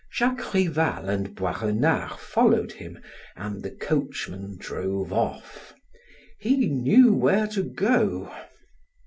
[0.11, 2.97] Jacques Rival and Boisrenard followed him,
[3.35, 5.75] and the coachman drove off.
[6.39, 8.33] He knew where to go.